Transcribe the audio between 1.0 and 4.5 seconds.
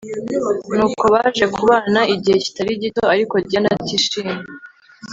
Baje kubana igihe kitarigito…Ariko Diane atishimye